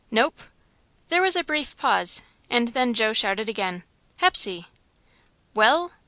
[0.09, 0.39] "Nope!"
[1.09, 3.83] There was a brief pause, and then Joe shouted again:
[4.17, 4.65] "Hepsey!"
[5.53, 5.91] "Well?"